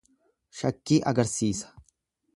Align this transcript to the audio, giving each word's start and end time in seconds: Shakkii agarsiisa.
Shakkii 0.61 0.97
agarsiisa. 1.13 1.73